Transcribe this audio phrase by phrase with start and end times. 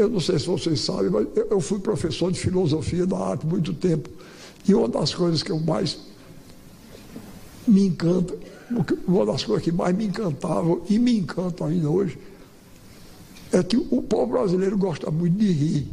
[0.00, 3.74] eu não sei se vocês sabem, mas eu fui professor de filosofia da arte muito
[3.74, 4.08] tempo.
[4.66, 5.98] E uma das coisas que eu mais
[7.66, 8.34] me encanta,
[9.06, 12.18] uma das coisas que mais me encantavam e me encantam ainda hoje,
[13.52, 15.88] é que o povo brasileiro gosta muito de rir.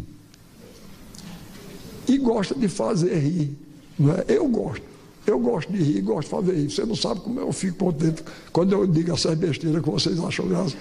[2.08, 3.58] E gosta de fazer rir.
[4.00, 4.24] Não é?
[4.28, 4.86] Eu gosto.
[5.26, 6.72] Eu gosto de rir, gosto de fazer rir.
[6.72, 10.48] Você não sabe como eu fico contente quando eu digo essas besteiras que vocês acham
[10.48, 10.78] graça.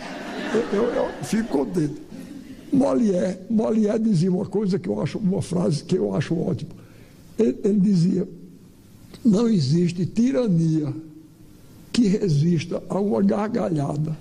[0.54, 2.06] Eu, eu, eu fico contente.
[2.72, 6.72] Molière, Molière dizia uma coisa que eu acho, uma frase que eu acho ótima.
[7.38, 8.29] Ele, ele dizia:
[9.24, 10.93] não existe tirania
[11.93, 14.16] que resista a uma gargalhada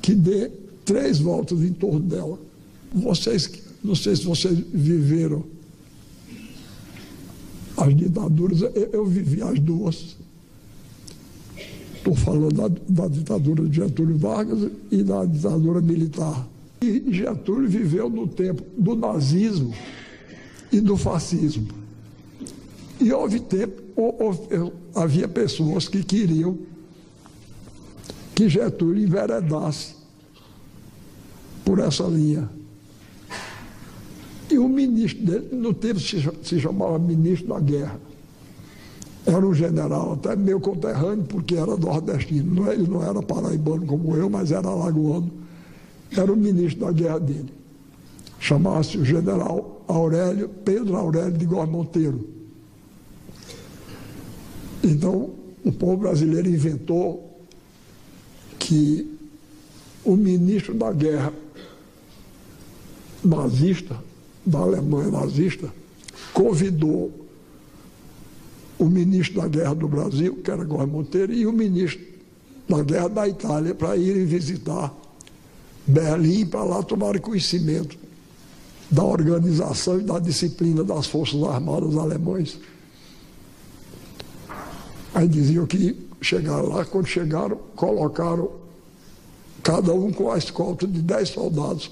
[0.00, 0.50] que dê
[0.84, 2.38] três voltas em torno dela.
[2.92, 3.50] Vocês,
[3.84, 5.44] não sei se vocês viveram
[7.76, 10.16] as ditaduras, eu, eu vivi as duas.
[11.94, 16.48] Estou falando da, da ditadura de Getúlio Vargas e da ditadura militar.
[16.80, 19.74] E Getúlio viveu no tempo do nazismo
[20.70, 21.68] e do fascismo.
[23.00, 26.58] E houve tempo, houve, havia pessoas que queriam
[28.34, 29.96] que Getúlio enveredasse
[31.64, 32.48] por essa linha.
[34.50, 38.00] E o ministro dele, no tempo se, se chamava ministro da guerra.
[39.26, 42.70] Era um general, até meu conterrâneo, porque era nordestino.
[42.70, 45.30] É, ele não era paraibano como eu, mas era alagoano.
[46.16, 47.52] Era o ministro da guerra dele.
[48.38, 52.28] Chamava-se o general Aurélio, Pedro Aurélio de Góes Monteiro.
[54.82, 55.30] Então,
[55.64, 57.46] o povo brasileiro inventou
[58.58, 59.18] que
[60.04, 61.32] o ministro da guerra
[63.24, 64.02] nazista,
[64.46, 65.72] da Alemanha nazista,
[66.32, 67.12] convidou
[68.78, 72.06] o ministro da guerra do Brasil, que era Góes Monteiro, e o ministro
[72.68, 74.94] da guerra da Itália para irem visitar
[75.88, 77.98] Berlim para lá tomar conhecimento
[78.90, 82.58] da organização e da disciplina das Forças Armadas alemães.
[85.14, 88.50] Aí diziam que chegaram lá, quando chegaram, colocaram
[89.62, 91.90] cada um com a escolta de 10 soldados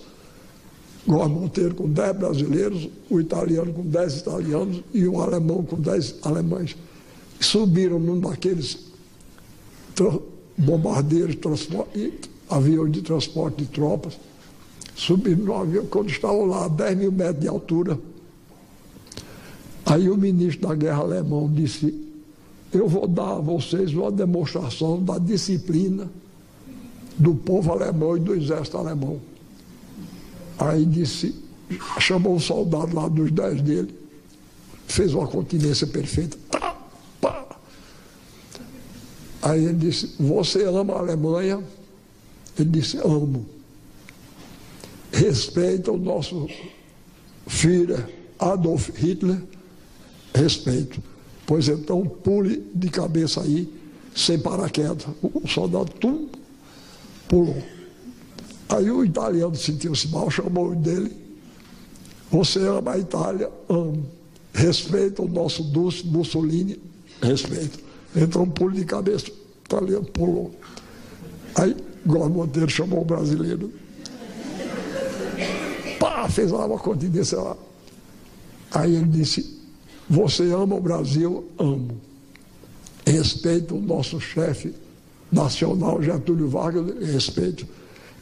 [1.07, 6.17] Góes Monteiro com 10 brasileiros, o italiano com 10 italianos e o alemão com 10
[6.23, 6.77] alemães.
[7.39, 8.79] Subiram num daqueles
[10.59, 11.37] bombardeiros,
[12.49, 14.19] aviões de transporte de tropas,
[14.95, 17.99] subiram no avião, quando estavam lá a 10 mil metros de altura.
[19.85, 21.95] Aí o ministro da guerra alemão disse,
[22.73, 26.11] eu vou dar a vocês uma demonstração da disciplina
[27.17, 29.21] do povo alemão e do exército alemão.
[30.59, 31.35] Aí disse,
[32.01, 33.95] chamou um soldado lá dos dez dele,
[34.87, 36.37] fez uma continência perfeita.
[36.51, 36.77] Tá.
[39.43, 41.63] Aí ele disse, você ama a Alemanha?
[42.59, 43.47] Ele disse, amo.
[45.13, 46.49] Respeita o nosso
[47.47, 48.05] filho
[48.39, 49.43] Adolf Hitler?
[50.35, 51.03] Respeito.
[51.47, 53.73] Pois então pule de cabeça aí,
[54.15, 55.07] sem paraquedas.
[55.23, 56.29] O soldado tum,
[57.29, 57.63] pulou.
[58.69, 61.13] Aí o italiano sentiu-se mal, chamou dele.
[62.31, 63.51] Você ama a Itália?
[63.69, 64.05] Amo.
[64.53, 66.81] Respeita o nosso Dulce Mussolini?
[67.23, 67.79] Respeito.
[68.15, 69.31] Então pulo de cabeça.
[69.31, 69.35] O
[69.65, 70.53] italiano pulou.
[71.55, 73.73] Aí Góes Monteiro chamou o brasileiro.
[75.99, 77.57] Pá, fez lá uma continência lá.
[78.71, 79.59] Aí ele disse,
[80.09, 81.45] você ama o Brasil?
[81.59, 82.01] Amo.
[83.07, 84.75] Respeito o nosso chefe
[85.31, 87.13] nacional, Getúlio Vargas?
[87.13, 87.67] Respeito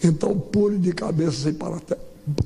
[0.05, 1.97] então pule de cabeça sem, parate...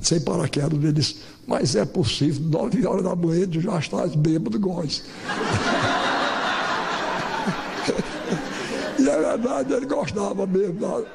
[0.01, 0.73] sem paraquedas.
[0.73, 5.03] Ele disse, mas é possível, nove horas da manhã tu já estás bêbado, góis.
[8.97, 11.05] e é verdade, ele gostava mesmo.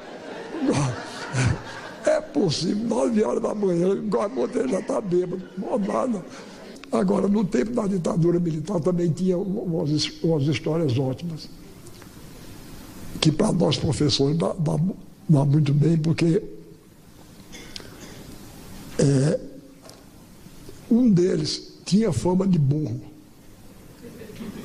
[2.05, 6.23] É possível, nove horas da manhã, Góis Monteiro já está bêbado, não.
[6.91, 11.49] Agora, no tempo da ditadura militar também tinha umas, umas histórias ótimas.
[13.19, 14.77] Que para nós professores dá, dá,
[15.27, 16.43] dá muito bem, porque
[18.99, 19.39] é,
[20.89, 23.01] um deles tinha fama de burro.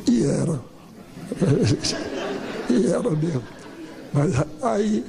[0.09, 0.61] E era.
[2.69, 3.43] e era mesmo.
[4.13, 4.33] Mas
[4.63, 5.05] aí,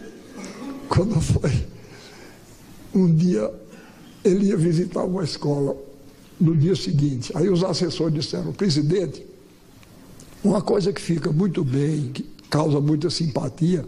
[0.92, 1.66] quando foi,
[2.94, 3.50] um dia
[4.26, 5.74] ele ia visitar uma escola
[6.38, 7.32] no dia seguinte.
[7.34, 9.26] Aí os assessores disseram, presidente,
[10.44, 13.86] uma coisa que fica muito bem, que causa muita simpatia,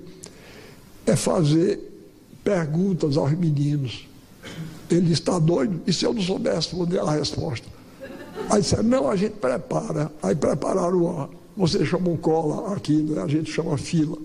[1.05, 1.77] é fazer
[2.41, 4.07] perguntas aos meninos.
[4.89, 5.81] Ele está doido?
[5.85, 7.67] E se eu não souber responder a resposta?
[8.49, 10.09] Aí disseram, não, a gente prepara.
[10.21, 13.21] Aí prepararam uma, você chama um cola aqui, né?
[13.21, 14.17] a gente chama fila.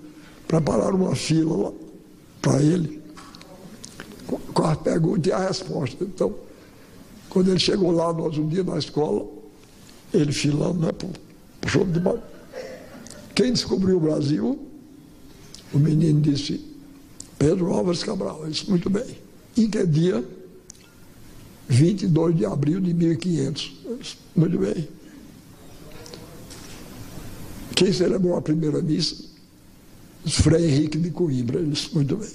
[0.47, 1.75] Prepararam uma fila
[2.41, 3.03] para ele,
[4.27, 6.05] com a pergunta e a resposta.
[6.05, 6.35] Então,
[7.29, 9.27] Quando ele chegou lá, nós um dia na escola,
[10.13, 10.91] ele filando, né,
[11.61, 12.23] puxou de baixo.
[13.35, 14.59] Quem descobriu o Brasil?
[15.73, 16.65] O menino disse,
[17.39, 18.41] Pedro Álvares Cabral.
[18.43, 19.19] Ele disse, muito bem.
[19.57, 20.25] Em que dia?
[21.69, 23.77] 22 de abril de 1500.
[24.01, 24.89] Disse, muito bem.
[27.77, 29.28] Quem celebrou a primeira missa?
[30.35, 31.59] Frei Henrique de Coimbra.
[31.59, 32.31] Ele disse, muito bem.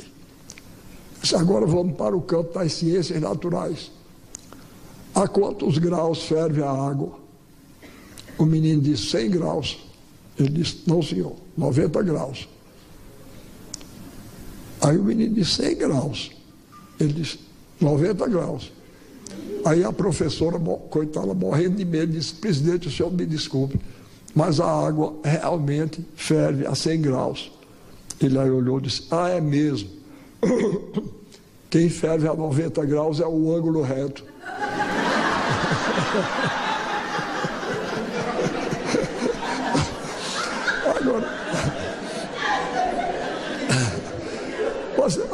[1.22, 3.92] Disse, agora vamos para o campo das ciências naturais.
[5.16, 7.19] A quantos graus ferve a água?
[8.38, 9.80] O menino disse 100 graus.
[10.38, 12.50] Ele disse, não senhor, 90 graus.
[14.81, 16.31] Aí o menino disse 100 graus.
[17.00, 17.39] Ele disse
[17.80, 18.72] 90 graus.
[19.66, 23.80] Aí a professora, coitada, morrendo de medo, disse, presidente, o senhor me desculpe,
[24.36, 27.51] mas a água realmente ferve a 100 graus.
[28.25, 29.90] Ele olhou e disse, ah, é mesmo.
[31.70, 34.24] Quem ferve a 90 graus é o ângulo reto.
[41.04, 41.28] Agora,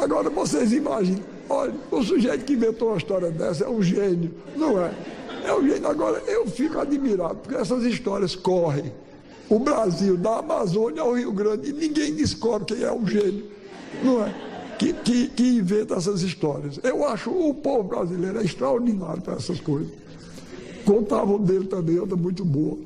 [0.00, 4.82] agora vocês imaginem, olha, o sujeito que inventou uma história dessa é um gênio, não
[4.82, 4.90] é?
[5.44, 5.88] É um gênio.
[5.88, 8.92] Agora, eu fico admirado, porque essas histórias correm.
[9.50, 13.44] O Brasil, da Amazônia ao Rio Grande, e ninguém descobre quem é o gênio,
[14.04, 14.32] não é?
[14.78, 16.78] Que, que, que inventa essas histórias.
[16.84, 19.92] Eu acho o povo brasileiro é extraordinário para essas coisas.
[20.84, 22.78] Contavam dele também, outra muito boa.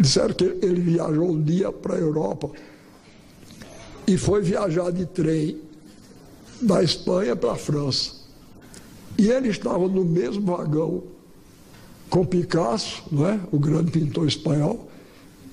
[0.00, 2.50] Disseram que ele viajou um dia para a Europa
[4.06, 5.60] e foi viajar de trem
[6.62, 8.12] da Espanha para a França.
[9.18, 11.02] E ele estava no mesmo vagão
[12.08, 13.38] com Picasso, não é?
[13.52, 14.88] o grande pintor espanhol,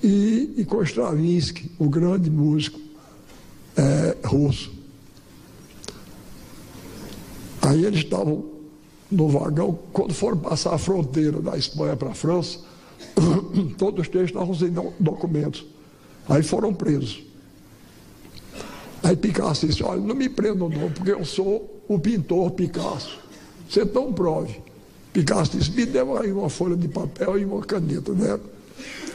[0.02, 2.80] e, e com Stravinsky, o grande músico
[3.76, 4.72] é, russo.
[7.62, 8.44] Aí eles estavam
[9.10, 12.58] no vagão, quando foram passar a fronteira da Espanha para a França,
[13.78, 15.64] todos três estavam sem documentos.
[16.28, 17.22] Aí foram presos.
[19.02, 23.18] Aí Picasso disse, olha, não me prendam não, porque eu sou o pintor Picasso.
[23.68, 24.60] Você não prove.
[25.12, 28.38] Picasso disse, me dê aí uma folha de papel e uma caneta, né?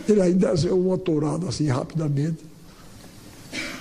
[0.08, 2.38] Ele aí desenhou uma tourada assim rapidamente.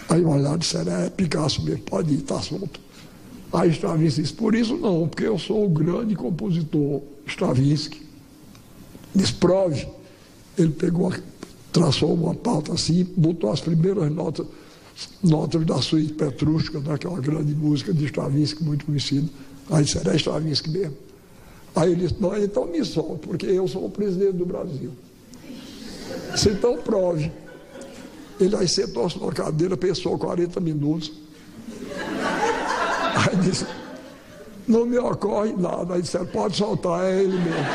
[0.09, 2.81] Aí olharam e disseram, é Picasso mesmo, pode ir, está solto.
[3.53, 8.03] Aí Stravinsky disse, por isso não, porque eu sou o grande compositor Stravinsky.
[9.15, 9.89] Desprove.
[10.57, 11.13] Ele pegou,
[11.73, 14.47] traçou uma pauta assim, botou as primeiras notas,
[15.23, 19.29] notas da suíte Petrusca, né, grande música de Stravinsky, muito conhecida.
[19.71, 20.97] Aí disseram, é Stravinsky mesmo.
[21.75, 24.91] Aí ele disse, não, então me solta, porque eu sou o presidente do Brasil.
[26.37, 27.31] Se então prove.
[28.41, 31.13] Ele aí sentou-se na cadeira, pensou 40 minutos.
[33.13, 33.67] Aí disse,
[34.67, 35.95] não me ocorre nada.
[35.95, 37.67] Aí disseram, pode soltar, é ele mesmo.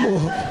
[0.00, 0.49] Morra.